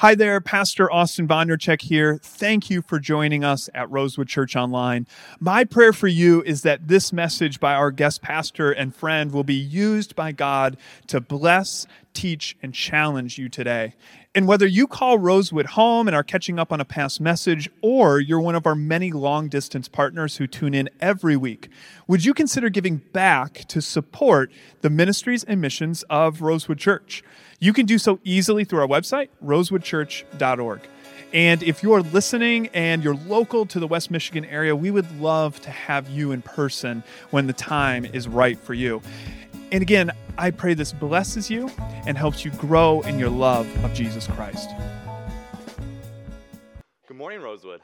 [0.00, 2.18] Hi there, Pastor Austin Vondercheck here.
[2.22, 5.06] Thank you for joining us at Rosewood Church Online.
[5.40, 9.42] My prayer for you is that this message by our guest pastor and friend will
[9.42, 13.94] be used by God to bless, teach, and challenge you today.
[14.34, 18.18] And whether you call Rosewood home and are catching up on a past message, or
[18.18, 21.68] you're one of our many long distance partners who tune in every week,
[22.06, 24.50] would you consider giving back to support
[24.80, 27.22] the ministries and missions of Rosewood Church?
[27.60, 30.80] You can do so easily through our website, rosewoodchurch.org.
[31.32, 35.60] And if you're listening and you're local to the West Michigan area, we would love
[35.62, 39.02] to have you in person when the time is right for you.
[39.72, 41.68] And again, I pray this blesses you
[42.06, 44.70] and helps you grow in your love of Jesus Christ.
[47.08, 47.80] Good morning, Rosewood.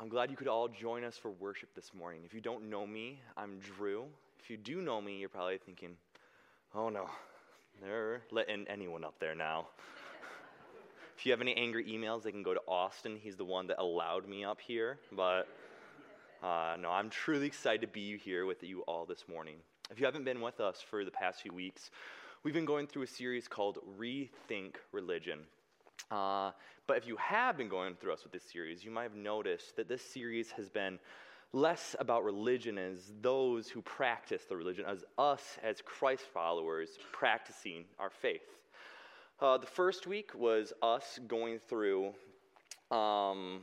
[0.00, 2.22] I'm glad you could all join us for worship this morning.
[2.24, 4.06] If you don't know me, I'm Drew.
[4.40, 5.90] If you do know me, you're probably thinking,
[6.74, 7.06] oh no,
[7.80, 9.68] they're letting anyone up there now.
[11.16, 13.16] if you have any angry emails, they can go to Austin.
[13.16, 14.98] He's the one that allowed me up here.
[15.12, 15.46] But
[16.42, 19.58] uh, no, I'm truly excited to be here with you all this morning.
[19.90, 21.90] If you haven't been with us for the past few weeks,
[22.44, 25.40] we've been going through a series called Rethink Religion.
[26.12, 26.52] Uh,
[26.86, 29.74] but if you have been going through us with this series, you might have noticed
[29.74, 31.00] that this series has been
[31.52, 37.84] less about religion as those who practice the religion, as us as Christ followers practicing
[37.98, 38.46] our faith.
[39.40, 42.14] Uh, the first week was us going through
[42.92, 43.62] um,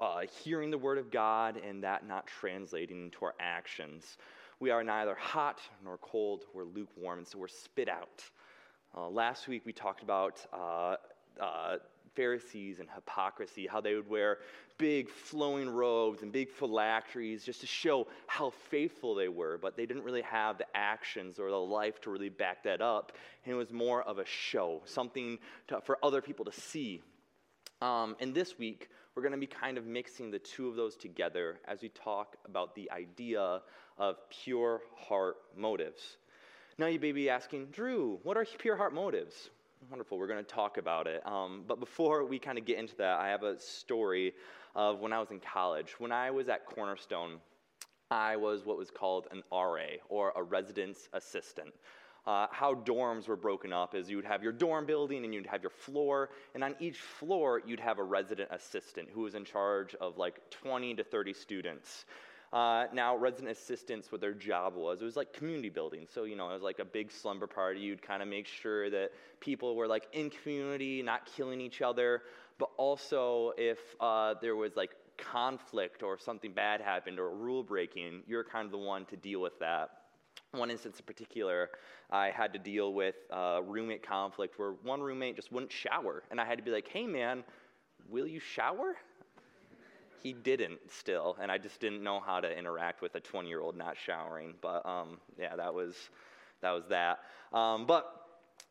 [0.00, 4.16] uh, hearing the word of God and that not translating into our actions.
[4.62, 8.22] We are neither hot nor cold, we're lukewarm, and so we're spit out.
[8.96, 10.94] Uh, last week we talked about uh,
[11.40, 11.78] uh,
[12.14, 14.38] Pharisees and hypocrisy, how they would wear
[14.78, 19.84] big flowing robes and big phylacteries just to show how faithful they were, but they
[19.84, 23.10] didn't really have the actions or the life to really back that up.
[23.44, 27.02] And it was more of a show, something to, for other people to see.
[27.80, 30.96] Um, and this week, we're going to be kind of mixing the two of those
[30.96, 33.60] together as we talk about the idea
[33.98, 36.16] of pure heart motives.
[36.78, 39.50] Now, you may be asking, Drew, what are pure heart motives?
[39.90, 41.26] Wonderful, we're going to talk about it.
[41.26, 44.32] Um, but before we kind of get into that, I have a story
[44.74, 45.96] of when I was in college.
[45.98, 47.38] When I was at Cornerstone,
[48.10, 51.74] I was what was called an RA, or a residence assistant.
[52.26, 55.46] Uh, how dorms were broken up is you would have your dorm building and you'd
[55.46, 59.44] have your floor, and on each floor you'd have a resident assistant who was in
[59.44, 62.04] charge of like 20 to 30 students.
[62.52, 66.06] Uh, now, resident assistants, what their job was, it was like community building.
[66.12, 67.80] So, you know, it was like a big slumber party.
[67.80, 72.22] You'd kind of make sure that people were like in community, not killing each other.
[72.58, 78.22] But also, if uh, there was like conflict or something bad happened or rule breaking,
[78.26, 80.01] you're kind of the one to deal with that.
[80.52, 81.70] One instance in particular,
[82.10, 86.22] I had to deal with uh, roommate conflict where one roommate just wouldn't shower.
[86.30, 87.42] And I had to be like, hey man,
[88.10, 88.96] will you shower?
[90.22, 93.60] he didn't still, and I just didn't know how to interact with a 20 year
[93.60, 94.54] old not showering.
[94.60, 95.94] But um, yeah, that was
[96.60, 96.70] that.
[96.70, 97.20] Was that.
[97.52, 98.06] Um, but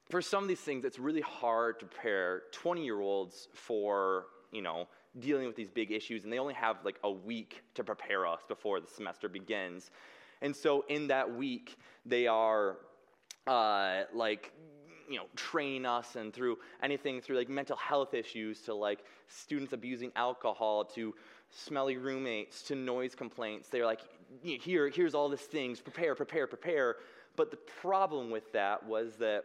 [0.09, 4.61] for some of these things, it's really hard to prepare 20 year olds for you
[4.61, 4.88] know
[5.19, 8.41] dealing with these big issues, and they only have like a week to prepare us
[8.47, 9.91] before the semester begins.
[10.41, 12.78] And so in that week, they are
[13.47, 14.53] uh, like
[15.09, 19.74] you know training us and through anything through like mental health issues to like students
[19.74, 21.13] abusing alcohol to
[21.50, 23.68] smelly roommates to noise complaints.
[23.68, 24.01] They're like,
[24.41, 26.96] here, here's all these things, prepare, prepare, prepare.
[27.35, 29.44] But the problem with that was that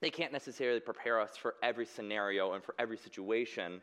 [0.00, 3.80] they can't necessarily prepare us for every scenario and for every situation.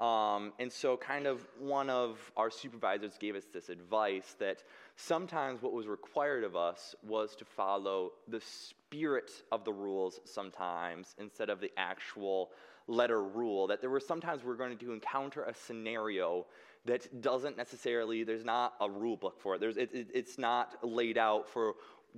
[0.00, 4.62] Um, and so, kind of, one of our supervisors gave us this advice that
[4.96, 11.16] sometimes what was required of us was to follow the spirit of the rules sometimes
[11.18, 12.50] instead of the actual
[12.86, 13.66] letter rule.
[13.66, 16.46] That there were sometimes we're going to encounter a scenario
[16.84, 19.60] that doesn't necessarily, there's not a rule book for it.
[19.60, 21.74] There's, it, it, it's not laid out for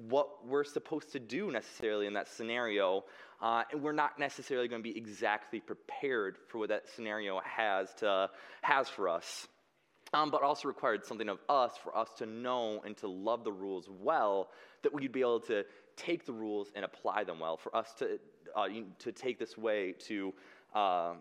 [0.09, 3.05] what we're supposed to do necessarily in that scenario.
[3.41, 7.93] Uh, and we're not necessarily going to be exactly prepared for what that scenario has,
[7.95, 8.29] to,
[8.63, 9.49] has for us.
[10.13, 13.53] Um, but also required something of us for us to know and to love the
[13.53, 14.49] rules well,
[14.83, 15.65] that we'd be able to
[15.97, 18.19] take the rules and apply them well, for us to,
[18.57, 18.67] uh,
[18.99, 20.35] to take this way to
[20.75, 21.13] uh,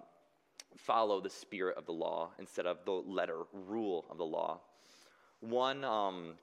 [0.76, 4.60] follow the spirit of the law instead of the letter rule of the law.
[5.42, 6.34] One, um,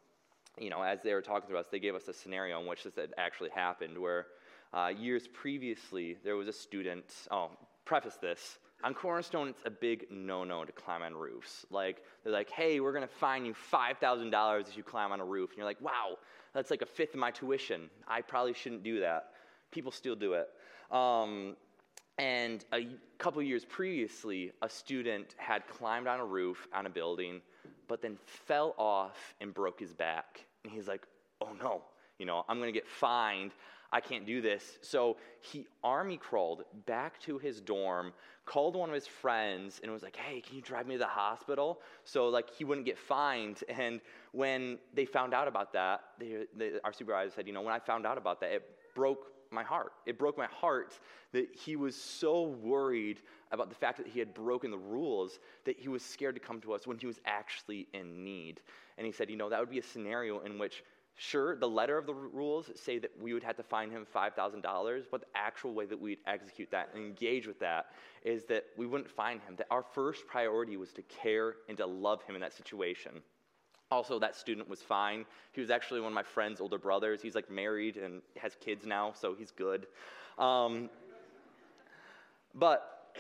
[0.58, 2.84] you know, as they were talking to us, they gave us a scenario in which
[2.84, 4.26] this had actually happened where
[4.76, 7.50] uh, years previously there was a student, oh,
[7.84, 8.58] preface this.
[8.84, 11.64] On Cornerstone, it's a big no no to climb on roofs.
[11.70, 15.25] Like, they're like, hey, we're going to fine you $5,000 if you climb on a
[15.25, 15.50] roof.
[15.50, 16.19] And you're like, wow,
[16.52, 17.88] that's like a fifth of my tuition.
[18.06, 19.31] I probably shouldn't do that.
[19.70, 20.49] People still do it.
[20.94, 21.56] Um,
[22.19, 22.87] And a
[23.19, 27.43] couple years previously, a student had climbed on a roof on a building,
[27.88, 30.46] but then fell off and broke his back.
[30.64, 31.06] And he's like,
[31.40, 31.82] oh no,
[32.19, 33.52] you know, I'm going to get fined.
[33.93, 34.79] I can't do this.
[34.83, 38.12] So he army crawled back to his dorm,
[38.44, 41.06] called one of his friends, and was like, hey, can you drive me to the
[41.06, 41.81] hospital?
[42.05, 43.62] So, like, he wouldn't get fined.
[43.87, 44.00] And
[44.33, 47.79] when they found out about that, they, they, our supervisor said, you know, when I
[47.79, 48.62] found out about that, it
[48.94, 49.93] broke my heart.
[50.06, 50.99] It broke my heart
[51.33, 53.21] that he was so worried
[53.53, 56.61] about the fact that he had broken the rules that he was scared to come
[56.62, 58.61] to us when he was actually in need.
[58.99, 60.83] And he said, you know, that would be a scenario in which
[61.18, 65.04] Sure, the letter of the rules say that we would have to fine him $5,000,
[65.10, 67.86] but the actual way that we'd execute that and engage with that
[68.22, 69.56] is that we wouldn't fine him.
[69.56, 73.22] That our first priority was to care and to love him in that situation.
[73.90, 75.24] Also, that student was fine.
[75.52, 77.22] He was actually one of my friend's older brothers.
[77.22, 79.86] He's like married and has kids now, so he's good.
[80.38, 80.90] Um,
[82.54, 83.14] but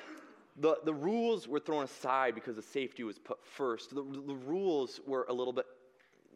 [0.58, 3.90] the, the rules were thrown aside because the safety was put first.
[3.90, 5.66] The, the rules were a little bit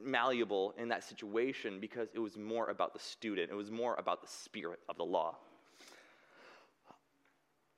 [0.02, 4.23] malleable in that situation because it was more about the student, it was more about
[4.23, 5.37] the spirit of the law.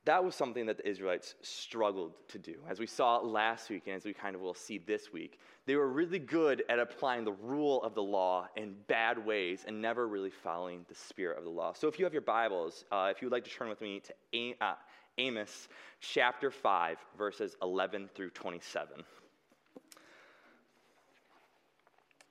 [0.05, 2.57] That was something that the Israelites struggled to do.
[2.69, 5.77] As we saw last week, and as we kind of will see this week, they
[5.77, 10.09] were really good at applying the rule of the law in bad ways and never
[10.09, 11.73] really following the spirit of the law.
[11.73, 14.01] So, if you have your Bibles, uh, if you would like to turn with me
[14.01, 14.75] to uh,
[15.19, 15.69] Amos
[16.01, 19.05] chapter 5, verses 11 through 27.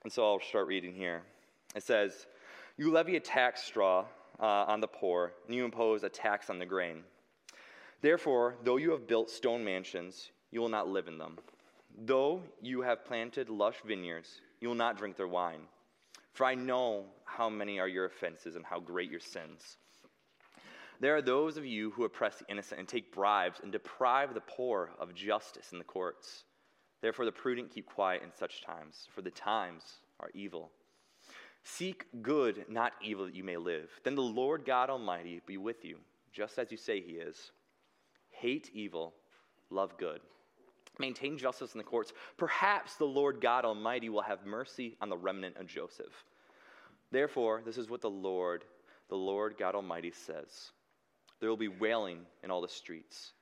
[0.02, 1.22] And so I'll start reading here.
[1.74, 2.26] It says,
[2.76, 4.04] You levy a tax straw
[4.40, 7.04] uh, on the poor, and you impose a tax on the grain.
[8.00, 11.38] Therefore, though you have built stone mansions, you will not live in them.
[11.96, 15.62] Though you have planted lush vineyards, you will not drink their wine.
[16.32, 19.76] For I know how many are your offenses and how great your sins.
[21.00, 24.40] There are those of you who oppress the innocent and take bribes and deprive the
[24.40, 26.44] poor of justice in the courts.
[27.02, 29.82] Therefore, the prudent keep quiet in such times, for the times
[30.20, 30.70] are evil.
[31.64, 33.90] Seek good, not evil, that you may live.
[34.04, 35.98] Then the Lord God Almighty be with you,
[36.32, 37.50] just as you say he is.
[38.30, 39.14] Hate evil,
[39.68, 40.20] love good.
[40.98, 42.12] Maintain justice in the courts.
[42.36, 46.24] Perhaps the Lord God Almighty will have mercy on the remnant of Joseph.
[47.10, 48.64] Therefore, this is what the Lord,
[49.08, 50.70] the Lord God Almighty says
[51.40, 53.32] There will be wailing in all the streets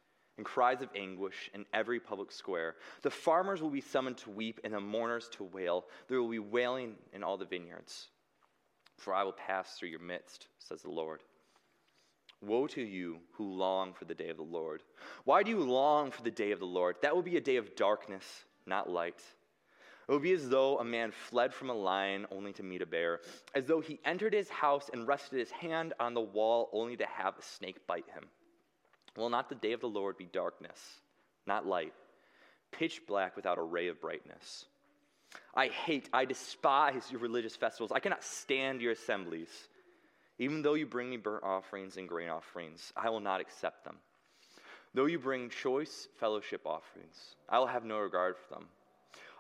[0.41, 2.77] and cries of anguish in every public square.
[3.03, 5.85] The farmers will be summoned to weep, and the mourners to wail.
[6.09, 8.09] There will be wailing in all the vineyards.
[8.97, 11.21] For I will pass through your midst, says the Lord.
[12.41, 14.83] Woe to you who long for the day of the Lord.
[15.25, 16.97] Why do you long for the day of the Lord?
[17.03, 18.25] That will be a day of darkness,
[18.65, 19.23] not light.
[20.09, 22.87] It will be as though a man fled from a lion only to meet a
[22.87, 23.21] bear,
[23.55, 27.05] as though he entered his house and rested his hand on the wall only to
[27.05, 28.25] have a snake bite him.
[29.17, 31.01] Will not the day of the Lord be darkness,
[31.47, 31.93] not light,
[32.71, 34.67] pitch black without a ray of brightness?
[35.55, 37.93] I hate, I despise your religious festivals.
[37.93, 39.49] I cannot stand your assemblies.
[40.39, 43.97] Even though you bring me burnt offerings and grain offerings, I will not accept them.
[44.95, 48.67] Though you bring choice fellowship offerings, I will have no regard for them.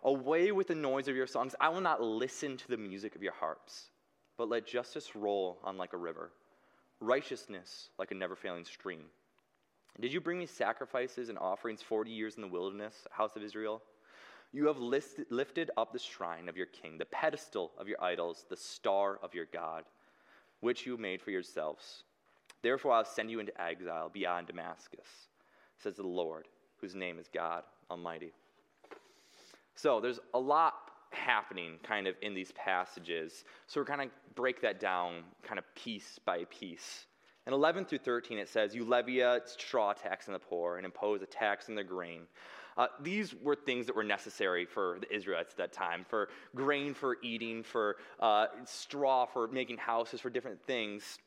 [0.02, 1.54] Away with the noise of your songs.
[1.60, 3.90] I will not listen to the music of your harps,
[4.38, 6.30] but let justice roll on like a river,
[7.00, 9.04] righteousness like a never failing stream.
[9.98, 13.82] Did you bring me sacrifices and offerings 40 years in the wilderness, house of Israel?
[14.52, 18.56] You have lifted up the shrine of your king, the pedestal of your idols, the
[18.56, 19.84] star of your God,
[20.60, 22.04] which you made for yourselves.
[22.62, 25.06] Therefore, I'll send you into exile beyond Damascus,
[25.78, 26.48] says the Lord,
[26.80, 28.32] whose name is God Almighty.
[29.76, 30.74] So, there's a lot
[31.10, 33.44] happening kind of in these passages.
[33.66, 37.06] So, we're kind of break that down kind of piece by piece.
[37.50, 40.86] In 11 through 13, it says, You levy a straw tax on the poor and
[40.86, 42.28] impose a tax on the grain.
[42.76, 46.94] Uh, these were things that were necessary for the Israelites at that time for grain
[46.94, 51.18] for eating, for uh, straw for making houses, for different things.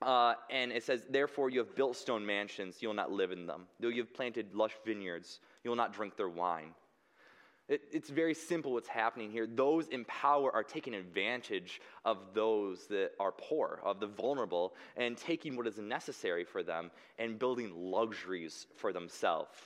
[0.00, 3.46] Uh, and it says, Therefore, you have built stone mansions, you will not live in
[3.46, 3.66] them.
[3.78, 6.70] Though you have planted lush vineyards, you will not drink their wine.
[7.68, 9.46] It, it's very simple what's happening here.
[9.46, 15.16] Those in power are taking advantage of those that are poor, of the vulnerable, and
[15.16, 19.56] taking what is necessary for them and building luxuries for themselves.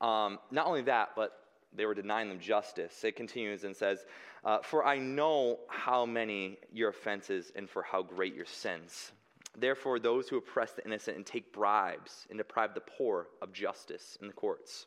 [0.00, 1.32] Um, not only that, but
[1.74, 3.02] they were denying them justice.
[3.02, 4.04] It continues and says,
[4.44, 9.12] uh, For I know how many your offenses and for how great your sins.
[9.56, 14.18] Therefore, those who oppress the innocent and take bribes and deprive the poor of justice
[14.20, 14.86] in the courts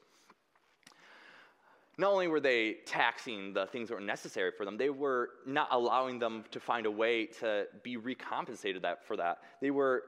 [1.98, 5.70] not only were they taxing the things that were necessary for them, they were not
[5.72, 9.40] allowing them to find a way to be recompensated that, for that.
[9.62, 10.04] They were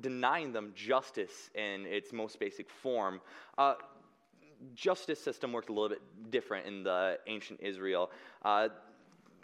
[0.00, 3.20] denying them justice in its most basic form.
[3.56, 3.74] Uh,
[4.74, 8.10] justice system worked a little bit different in the ancient Israel.
[8.44, 8.68] Uh,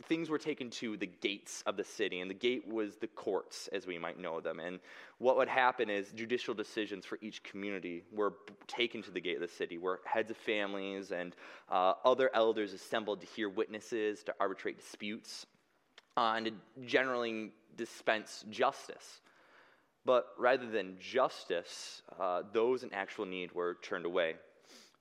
[0.05, 3.69] things were taken to the gates of the city, and the gate was the courts,
[3.73, 4.61] as we might know them.
[4.61, 4.81] And
[5.19, 8.35] what would happen is judicial decisions for each community were
[8.67, 11.35] taken to the gate of the city, where heads of families and
[11.71, 15.47] uh, other elders assembled to hear witnesses, to arbitrate disputes,
[16.17, 16.53] uh, and to
[16.87, 19.21] generally dispense justice.
[20.05, 24.35] But rather than justice, uh, those in actual need were turned away.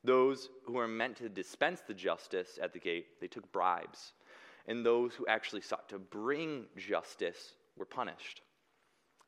[0.04, 4.14] Those who were meant to dispense the justice at the gate, they took bribes
[4.68, 8.42] and those who actually sought to bring justice were punished.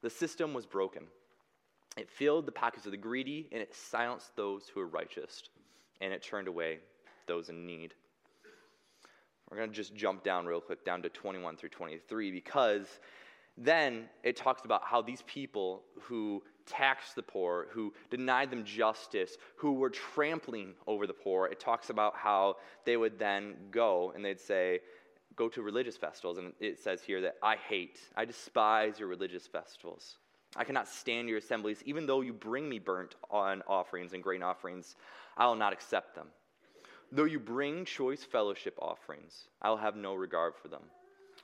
[0.02, 1.04] The system was broken.
[1.98, 5.44] It filled the pockets of the greedy, and it silenced those who were righteous,
[6.00, 6.80] and it turned away
[7.26, 7.94] those in need.
[9.50, 13.00] We're going to just jump down real quick, down to 21 through 23, because
[13.58, 19.38] then it talks about how these people who taxed the poor, who denied them justice,
[19.56, 24.24] who were trampling over the poor, it talks about how they would then go and
[24.24, 24.82] they'd say,
[25.38, 29.48] go to religious festivals, and it says here that I hate, I despise your religious
[29.48, 30.18] festivals.
[30.56, 31.84] I cannot stand your assemblies.
[31.86, 34.96] Even though you bring me burnt on offerings and grain offerings,
[35.38, 36.28] I will not accept them.
[37.12, 40.82] Though you bring choice fellowship offerings, I will have no regard for them.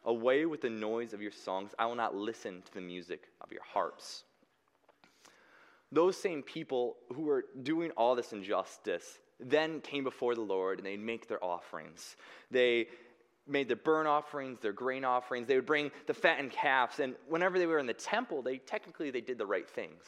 [0.06, 3.52] Away with the noise of your songs, I will not listen to the music of
[3.52, 4.24] your harps.
[5.92, 10.86] Those same people who were doing all this injustice then came before the Lord and
[10.86, 12.16] they'd make their offerings.
[12.50, 12.88] They
[13.48, 15.48] made their burnt offerings, their grain offerings.
[15.48, 19.12] They would bring the fattened calves, and whenever they were in the temple, they technically
[19.12, 20.04] they did the right things.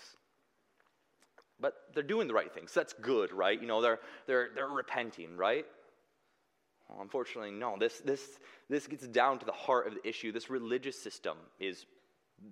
[1.59, 2.73] But they're doing the right things.
[2.73, 3.59] That's good, right?
[3.59, 5.65] You know, they're they're they're repenting, right?
[6.89, 7.75] Well, unfortunately, no.
[7.79, 8.39] This this
[8.69, 10.31] this gets down to the heart of the issue.
[10.31, 11.85] This religious system is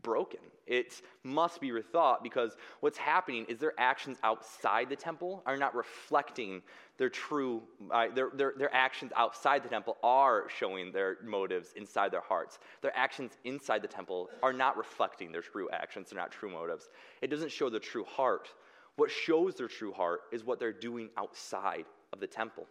[0.01, 0.39] broken.
[0.65, 5.75] It must be rethought because what's happening is their actions outside the temple are not
[5.75, 6.61] reflecting
[6.97, 12.11] their true, uh, their, their, their actions outside the temple are showing their motives inside
[12.11, 12.59] their hearts.
[12.81, 16.89] Their actions inside the temple are not reflecting their true actions, they're not true motives.
[17.21, 18.49] It doesn't show their true heart.
[18.95, 22.67] What shows their true heart is what they're doing outside of the temple.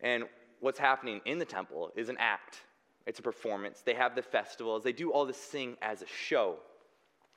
[0.00, 0.24] And
[0.60, 2.60] what's happening in the temple is an act
[3.06, 3.80] it's a performance.
[3.80, 4.82] They have the festivals.
[4.82, 6.56] They do all this thing as a show.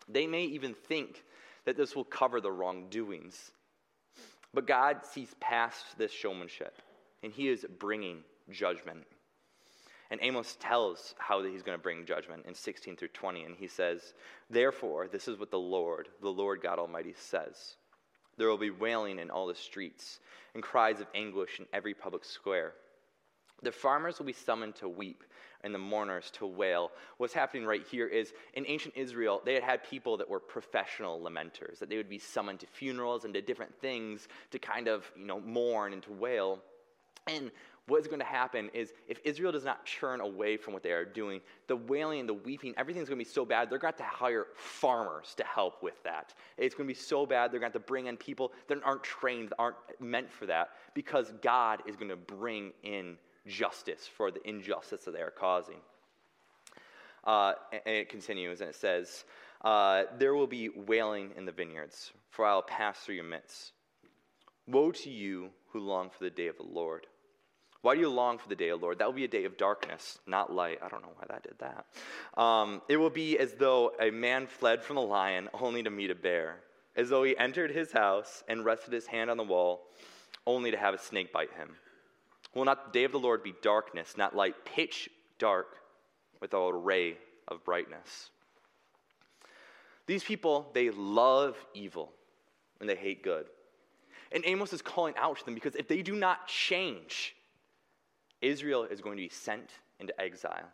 [0.07, 1.23] They may even think
[1.65, 3.51] that this will cover the wrongdoings.
[4.53, 6.81] But God sees past this showmanship,
[7.23, 9.05] and He is bringing judgment.
[10.13, 13.45] And Amos tells how he's going to bring judgment in 16 through 20.
[13.45, 14.13] And he says,
[14.47, 17.77] Therefore, this is what the Lord, the Lord God Almighty, says
[18.37, 20.19] There will be wailing in all the streets,
[20.53, 22.73] and cries of anguish in every public square.
[23.61, 25.23] The farmers will be summoned to weep,
[25.63, 26.91] and the mourners to wail.
[27.17, 31.21] What's happening right here is in ancient Israel, they had had people that were professional
[31.21, 35.09] lamenters, that they would be summoned to funerals and to different things to kind of,
[35.15, 36.59] you know, mourn and to wail.
[37.27, 37.51] And
[37.87, 41.05] what's going to happen is if Israel does not turn away from what they are
[41.05, 44.11] doing, the wailing the weeping, everything's going to be so bad, they're going to have
[44.11, 46.33] to hire farmers to help with that.
[46.57, 48.79] It's going to be so bad, they're going to have to bring in people that
[48.83, 54.07] aren't trained, that aren't meant for that, because God is going to bring in justice
[54.07, 55.79] for the injustice that they are causing.
[57.23, 59.23] Uh, and it continues and it says,
[59.63, 63.71] uh, There will be wailing in the vineyards, for I will pass through your midst.
[64.67, 67.07] Woe to you who long for the day of the Lord.
[67.81, 68.99] Why do you long for the day of the Lord?
[68.99, 70.79] That will be a day of darkness, not light.
[70.81, 72.41] I don't know why that did that.
[72.41, 76.09] Um, it will be as though a man fled from a lion only to meet
[76.09, 76.61] a bear,
[76.95, 79.81] as though he entered his house and rested his hand on the wall
[80.47, 81.75] only to have a snake bite him.
[82.53, 85.77] Will not the day of the Lord be darkness, not light, pitch dark
[86.39, 87.17] without a ray
[87.47, 88.29] of brightness?
[90.05, 92.11] These people, they love evil
[92.79, 93.45] and they hate good.
[94.31, 97.35] And Amos is calling out to them because if they do not change,
[98.41, 99.69] Israel is going to be sent
[99.99, 100.69] into exile.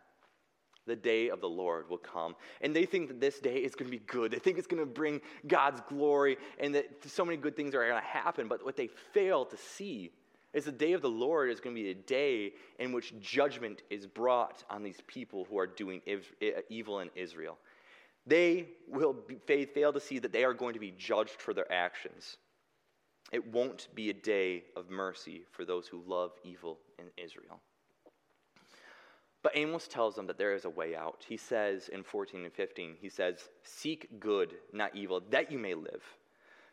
[0.86, 2.34] The day of the Lord will come.
[2.62, 4.32] And they think that this day is going to be good.
[4.32, 7.86] They think it's going to bring God's glory and that so many good things are
[7.86, 8.48] going to happen.
[8.48, 10.10] But what they fail to see
[10.52, 13.82] is the day of the Lord is going to be a day in which judgment
[13.88, 16.02] is brought on these people who are doing
[16.68, 17.56] evil in Israel.
[18.26, 19.14] They will
[19.46, 22.36] be, fail to see that they are going to be judged for their actions.
[23.32, 27.60] It won't be a day of mercy for those who love evil in Israel.
[29.42, 31.24] But Amos tells them that there is a way out.
[31.26, 35.74] He says in 14 and 15, he says, Seek good, not evil, that you may
[35.74, 36.02] live.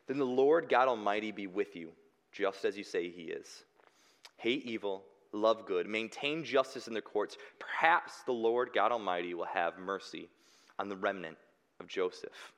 [0.06, 1.92] Then the Lord God Almighty be with you,
[2.32, 3.64] just as you say he is
[4.38, 9.44] hate evil, love good, maintain justice in their courts, perhaps the Lord God Almighty will
[9.44, 10.28] have mercy
[10.78, 11.36] on the remnant
[11.80, 12.52] of Joseph.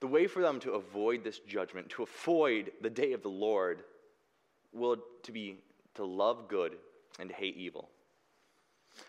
[0.00, 3.82] the way for them to avoid this judgment, to avoid the day of the Lord,
[4.72, 5.56] will to be
[5.94, 6.76] to love good
[7.18, 7.88] and hate evil.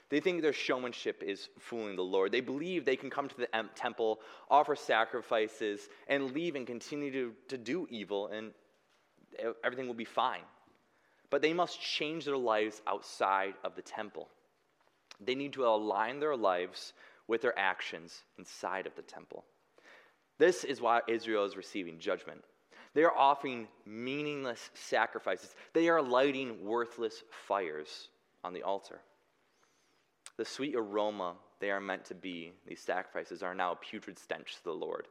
[0.10, 2.32] They think their showmanship is fooling the Lord.
[2.32, 4.20] They believe they can come to the temple,
[4.50, 8.52] offer sacrifices, and leave and continue to, to do evil, and
[9.64, 10.42] everything will be fine.
[11.30, 14.30] But they must change their lives outside of the temple.
[15.20, 16.94] They need to align their lives
[17.28, 19.44] with their actions inside of the temple.
[20.38, 22.44] This is why Israel is receiving judgment.
[22.94, 28.10] They are offering meaningless sacrifices, they are lighting worthless fires
[28.44, 29.02] on the altar.
[30.38, 34.56] The sweet aroma they are meant to be, these sacrifices, are now a putrid stench
[34.58, 35.08] to the Lord.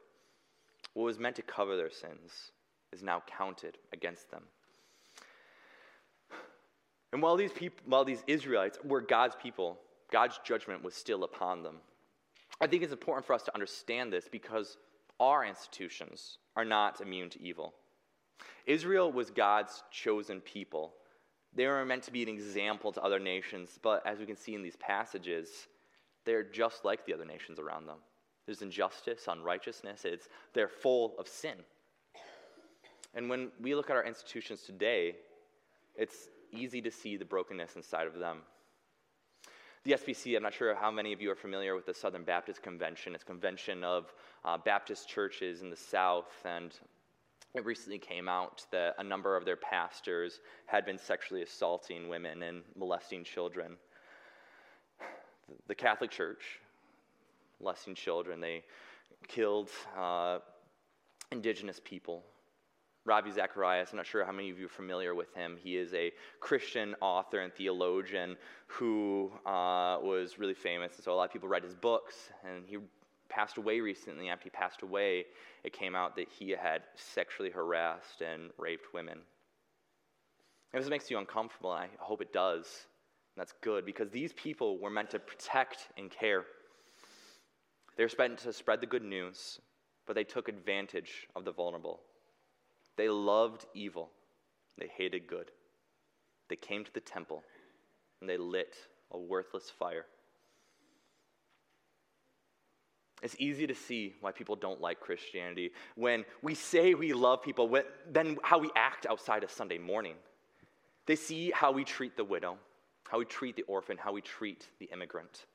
[0.93, 2.51] What was meant to cover their sins
[2.93, 4.43] is now counted against them.
[7.13, 9.79] And while these, people, while these Israelites were God's people,
[10.11, 11.77] God's judgment was still upon them.
[12.59, 14.77] I think it's important for us to understand this because
[15.19, 17.73] our institutions are not immune to evil.
[18.65, 20.93] Israel was God's chosen people.
[21.53, 24.53] They were meant to be an example to other nations, but as we can see
[24.53, 25.67] in these passages,
[26.25, 27.97] they're just like the other nations around them.
[28.45, 31.55] There's injustice, unrighteousness, it's, they're full of sin.
[33.13, 35.15] And when we look at our institutions today,
[35.95, 38.39] it's easy to see the brokenness inside of them.
[39.83, 42.61] The SBC, I'm not sure how many of you are familiar with the Southern Baptist
[42.61, 43.15] Convention.
[43.15, 44.13] It's a convention of
[44.43, 46.73] uh, Baptist churches in the South, and
[47.55, 52.43] it recently came out that a number of their pastors had been sexually assaulting women
[52.43, 53.77] and molesting children.
[55.67, 56.59] The Catholic Church,
[57.61, 58.63] molesting children, they
[59.27, 60.39] killed uh,
[61.31, 62.23] indigenous people,
[63.07, 63.91] Ravi Zacharias.
[63.91, 65.57] I'm not sure how many of you are familiar with him.
[65.57, 66.11] He is a
[66.41, 68.35] Christian author and theologian
[68.67, 70.93] who uh, was really famous.
[70.97, 72.77] And so a lot of people read his books, and he
[73.29, 74.27] passed away recently.
[74.27, 75.23] After he passed away,
[75.63, 79.19] it came out that he had sexually harassed and raped women.
[80.73, 82.87] And this makes you uncomfortable, and I hope it does.
[83.37, 86.43] That's good because these people were meant to protect and care.
[87.95, 89.61] They were meant to spread the good news,
[90.05, 92.01] but they took advantage of the vulnerable.
[92.97, 94.09] They loved evil,
[94.77, 95.51] they hated good.
[96.49, 97.43] They came to the temple
[98.21, 98.75] and they lit
[99.11, 100.05] a worthless fire.
[103.23, 107.75] It's easy to see why people don't like Christianity when we say we love people,
[108.09, 110.13] then how we act outside of Sunday morning.
[111.07, 112.57] They see how we treat the widow,
[113.09, 115.45] how we treat the orphan, how we treat the immigrant,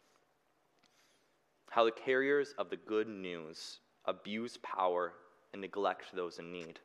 [1.70, 5.12] how the carriers of the good news abuse power
[5.52, 6.80] and neglect those in need.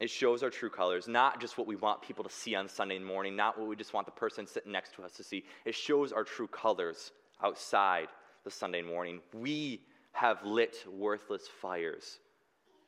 [0.00, 2.98] It shows our true colors, not just what we want people to see on Sunday
[2.98, 5.44] morning, not what we just want the person sitting next to us to see.
[5.64, 8.08] It shows our true colors outside
[8.44, 9.20] the Sunday morning.
[9.32, 9.80] We
[10.12, 12.18] have lit worthless fires,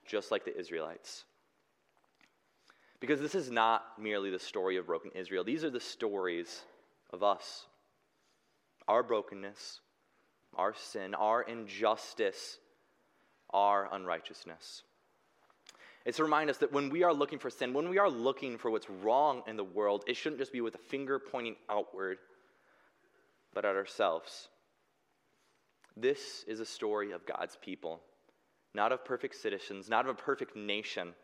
[0.07, 1.25] just like the Israelites.
[3.01, 6.63] Because this is not merely the story of broken Israel, these are the stories
[7.11, 7.67] of us.
[8.87, 9.81] Our brokenness,
[10.55, 12.59] our sin, our injustice,
[13.51, 14.83] our unrighteousness.
[16.05, 18.57] It's to remind us that when we are looking for sin, when we are looking
[18.57, 22.19] for what's wrong in the world, it shouldn't just be with a finger pointing outward,
[23.55, 24.49] but at ourselves.
[25.97, 28.01] This is a story of God's people,
[28.75, 31.15] not of perfect citizens, not of a perfect nation,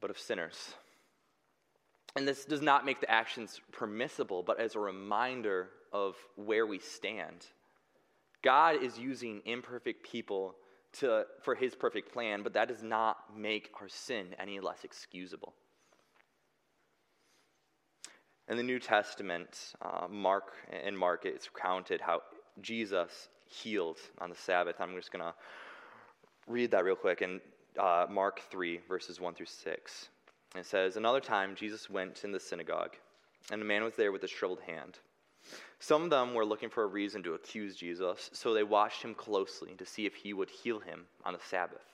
[0.00, 0.74] but of sinners.
[2.16, 6.78] And this does not make the actions permissible, but as a reminder of where we
[6.78, 7.46] stand.
[8.42, 10.54] God is using imperfect people
[11.00, 15.54] to, for his perfect plan, but that does not make our sin any less excusable.
[18.48, 22.20] In the New Testament, uh, Mark and Mark, it's recounted how
[22.60, 24.76] Jesus healed on the Sabbath.
[24.80, 25.34] I'm just going to
[26.46, 27.40] read that real quick in
[27.78, 30.08] uh, Mark 3, verses 1 through 6.
[30.56, 32.96] It says, Another time Jesus went in the synagogue,
[33.50, 34.98] and a man was there with a shriveled hand.
[35.84, 39.14] Some of them were looking for a reason to accuse Jesus, so they watched him
[39.14, 41.84] closely to see if he would heal him on the Sabbath.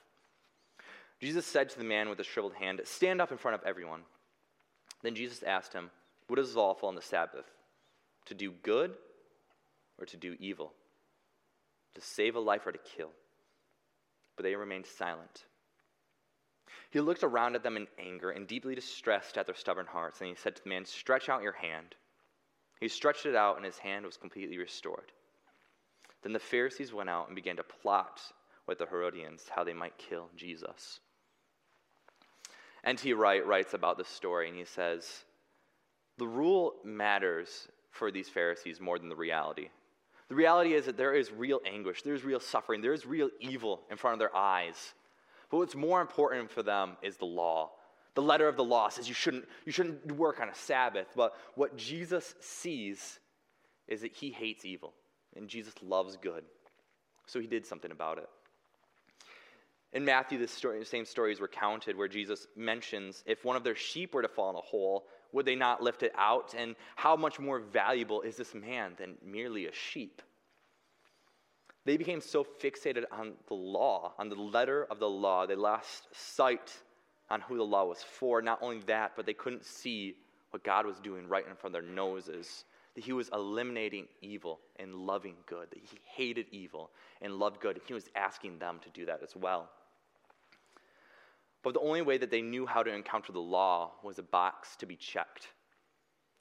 [1.19, 4.03] Jesus said to the man with the shriveled hand, Stand up in front of everyone.
[5.01, 5.91] Then Jesus asked him,
[6.27, 7.43] What is lawful on the Sabbath?
[8.27, 8.93] To do good
[9.99, 10.71] or to do evil?
[11.95, 13.11] To save a life or to kill?
[14.37, 15.43] But they remained silent.
[16.91, 20.29] He looked around at them in anger and deeply distressed at their stubborn hearts, and
[20.29, 21.95] he said to the man, Stretch out your hand.
[22.81, 25.11] He stretched it out, and his hand was completely restored.
[26.23, 28.19] Then the Pharisees went out and began to plot
[28.67, 30.99] with the Herodians how they might kill Jesus.
[32.83, 33.13] N.T.
[33.13, 35.25] Wright writes about this story, and he says,
[36.17, 39.69] The rule matters for these Pharisees more than the reality.
[40.29, 43.81] The reality is that there is real anguish, there's real suffering, there is real evil
[43.91, 44.93] in front of their eyes.
[45.51, 47.71] But what's more important for them is the law.
[48.13, 51.07] The letter of the law says you shouldn't, you shouldn't work on a Sabbath.
[51.15, 53.19] But what Jesus sees
[53.87, 54.93] is that he hates evil
[55.35, 56.43] and Jesus loves good.
[57.25, 58.29] So he did something about it.
[59.93, 63.63] In Matthew, the, story, the same story is recounted where Jesus mentions if one of
[63.63, 66.53] their sheep were to fall in a hole, would they not lift it out?
[66.57, 70.21] And how much more valuable is this man than merely a sheep?
[71.83, 76.07] They became so fixated on the law, on the letter of the law, they lost
[76.13, 76.71] sight
[77.31, 78.41] on who the law was for.
[78.41, 80.15] Not only that, but they couldn't see
[80.51, 82.65] what God was doing right in front of their noses.
[82.93, 86.91] That He was eliminating evil and loving good, that He hated evil
[87.21, 87.77] and loved good.
[87.77, 89.69] And He was asking them to do that as well.
[91.63, 94.75] But the only way that they knew how to encounter the law was a box
[94.77, 95.47] to be checked.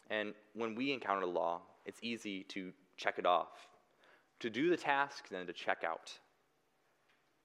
[0.09, 3.69] And when we encounter the law, it's easy to check it off,
[4.41, 6.19] to do the task, then to check out.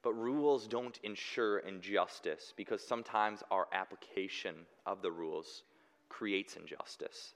[0.05, 4.53] But rules don't ensure injustice because sometimes our application
[4.85, 5.63] of the rules
[6.09, 7.33] creates injustice.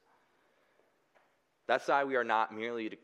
[1.65, 2.95] That's why we are not merely to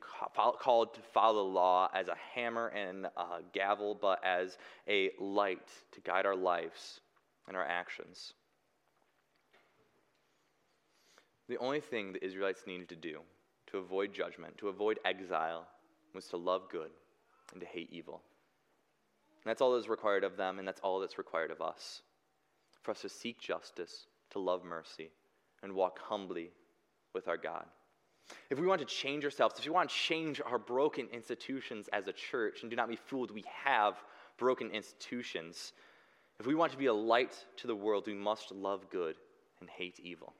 [0.60, 5.68] called to follow the law as a hammer and a gavel, but as a light
[5.94, 7.00] to guide our lives
[7.48, 8.34] and our actions.
[11.50, 13.22] The only thing the Israelites needed to do
[13.72, 15.66] to avoid judgment, to avoid exile,
[16.14, 16.92] was to love good
[17.52, 18.22] and to hate evil.
[19.46, 22.02] And that's all that's required of them, and that's all that's required of us.
[22.82, 25.12] For us to seek justice, to love mercy,
[25.62, 26.50] and walk humbly
[27.14, 27.66] with our God.
[28.50, 32.08] If we want to change ourselves, if we want to change our broken institutions as
[32.08, 34.04] a church, and do not be fooled, we have
[34.38, 35.74] broken institutions.
[36.40, 39.16] If we want to be a light to the world, we must love good
[39.60, 40.34] and hate evil.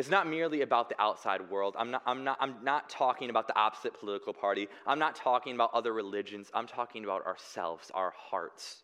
[0.00, 1.76] It's not merely about the outside world.
[1.78, 4.66] I'm not, I'm, not, I'm not talking about the opposite political party.
[4.86, 6.50] I'm not talking about other religions.
[6.54, 8.82] I'm talking about ourselves, our hearts.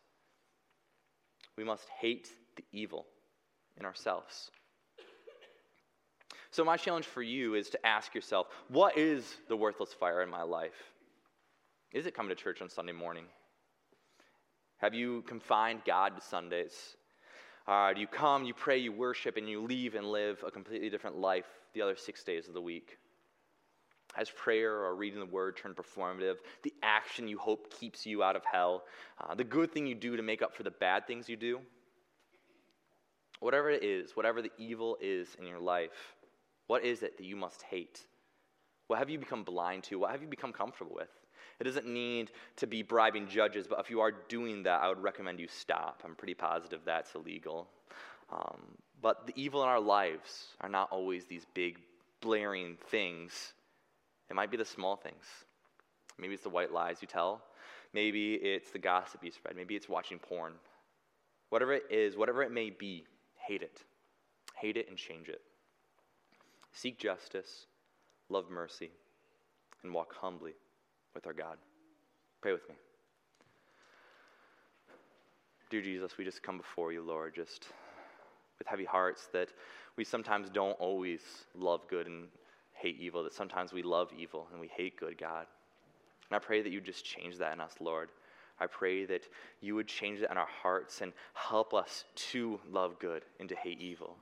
[1.56, 3.06] We must hate the evil
[3.78, 4.50] in ourselves.
[6.50, 10.28] So, my challenge for you is to ask yourself what is the worthless fire in
[10.28, 10.92] my life?
[11.92, 13.24] Is it coming to church on Sunday morning?
[14.82, 16.74] Have you confined God to Sundays?
[17.68, 21.16] Uh, you come, you pray, you worship, and you leave and live a completely different
[21.16, 22.98] life the other six days of the week?
[24.14, 26.36] Has prayer or reading the word turned performative?
[26.62, 28.84] The action you hope keeps you out of hell?
[29.20, 31.60] Uh, the good thing you do to make up for the bad things you do?
[33.40, 36.14] Whatever it is, whatever the evil is in your life,
[36.68, 38.00] what is it that you must hate?
[38.86, 39.98] What have you become blind to?
[39.98, 41.10] What have you become comfortable with?
[41.58, 45.02] It doesn't need to be bribing judges, but if you are doing that, I would
[45.02, 46.02] recommend you stop.
[46.04, 47.68] I'm pretty positive that's illegal.
[48.30, 48.60] Um,
[49.00, 51.78] but the evil in our lives are not always these big,
[52.20, 53.54] blaring things.
[54.28, 55.24] It might be the small things.
[56.18, 57.42] Maybe it's the white lies you tell.
[57.94, 59.56] Maybe it's the gossip you spread.
[59.56, 60.54] Maybe it's watching porn.
[61.48, 63.04] Whatever it is, whatever it may be,
[63.36, 63.82] hate it.
[64.54, 65.40] Hate it and change it.
[66.72, 67.66] Seek justice,
[68.28, 68.90] love mercy,
[69.82, 70.54] and walk humbly
[71.16, 71.56] with our God.
[72.42, 72.76] Pray with me.
[75.70, 77.68] Dear Jesus, we just come before you, Lord, just
[78.58, 79.48] with heavy hearts that
[79.96, 81.22] we sometimes don't always
[81.56, 82.28] love good and
[82.74, 85.46] hate evil, that sometimes we love evil and we hate good, God.
[86.30, 88.10] And I pray that you just change that in us, Lord.
[88.60, 89.22] I pray that
[89.62, 93.56] you would change that in our hearts and help us to love good and to
[93.56, 94.16] hate evil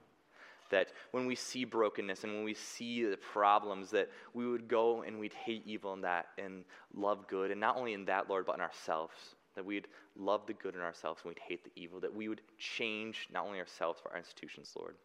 [0.71, 5.03] that when we see brokenness and when we see the problems, that we would go
[5.03, 7.51] and we'd hate evil in that and love good.
[7.51, 9.15] And not only in that, Lord, but in ourselves.
[9.55, 12.01] That we'd love the good in ourselves and we'd hate the evil.
[12.01, 14.97] That we would change not only ourselves, but our institutions, Lord.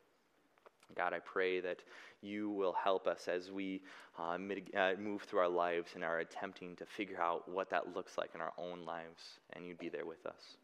[0.95, 1.83] God, I pray that
[2.21, 3.81] you will help us as we
[4.17, 7.95] uh, mitig- uh, move through our lives and are attempting to figure out what that
[7.95, 10.57] looks like in our own lives, and you'd be there with us.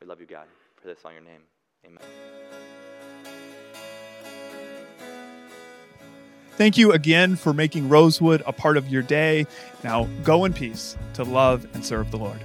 [0.00, 0.46] We love you, God.
[0.80, 1.42] For this on your name.
[1.86, 2.79] Amen.
[6.60, 9.46] Thank you again for making Rosewood a part of your day.
[9.82, 12.38] Now go in peace to love and serve the Lord.